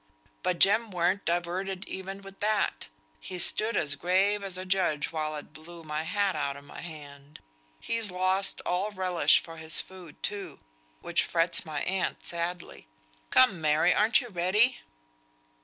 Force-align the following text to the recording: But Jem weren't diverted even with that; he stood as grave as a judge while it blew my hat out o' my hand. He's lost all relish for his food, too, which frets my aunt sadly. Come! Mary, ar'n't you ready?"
But 0.41 0.57
Jem 0.57 0.89
weren't 0.89 1.25
diverted 1.25 1.87
even 1.87 2.23
with 2.23 2.39
that; 2.39 2.87
he 3.19 3.37
stood 3.37 3.77
as 3.77 3.93
grave 3.95 4.41
as 4.43 4.57
a 4.57 4.65
judge 4.65 5.11
while 5.11 5.35
it 5.35 5.53
blew 5.53 5.83
my 5.83 6.01
hat 6.01 6.35
out 6.35 6.57
o' 6.57 6.61
my 6.63 6.81
hand. 6.81 7.39
He's 7.79 8.09
lost 8.09 8.63
all 8.65 8.89
relish 8.89 9.37
for 9.43 9.57
his 9.57 9.79
food, 9.79 10.23
too, 10.23 10.57
which 11.01 11.23
frets 11.23 11.67
my 11.67 11.81
aunt 11.83 12.25
sadly. 12.25 12.87
Come! 13.29 13.61
Mary, 13.61 13.93
ar'n't 13.93 14.21
you 14.21 14.29
ready?" 14.29 14.79